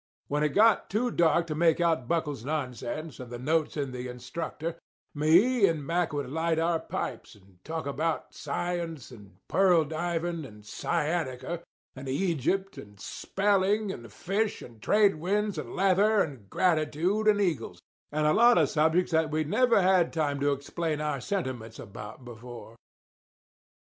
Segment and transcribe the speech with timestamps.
[0.29, 4.07] When it got too dark to make out Buckle's nonsense and the notes in the
[4.07, 4.79] Instructor,
[5.13, 10.65] me and Mack would light our pipes and talk about science and pearl diving and
[10.65, 11.61] sciatica
[11.95, 17.79] and Egypt and spelling and fish and trade winds and leather and gratitude and eagles,
[18.11, 22.25] and a lot of subjects that we'd never had time to explain our sentiments about
[22.25, 22.75] before.